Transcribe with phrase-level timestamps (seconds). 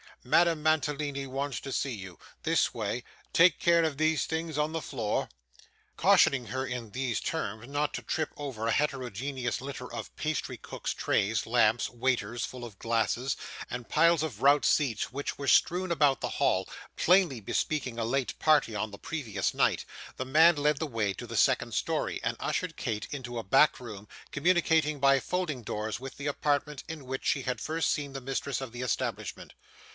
[0.23, 3.03] 'Madame Mantalini wants to see you this way
[3.33, 5.29] take care of these things on the floor.'
[5.95, 10.93] Cautioning her, in these terms, not to trip over a heterogeneous litter of pastry cook's
[10.95, 13.35] trays, lamps, waiters full of glasses,
[13.69, 18.37] and piles of rout seats which were strewn about the hall, plainly bespeaking a late
[18.39, 19.85] party on the previous night,
[20.17, 23.79] the man led the way to the second story, and ushered Kate into a back
[23.79, 28.21] room, communicating by folding doors with the apartment in which she had first seen the
[28.21, 29.53] mistress of the establishment.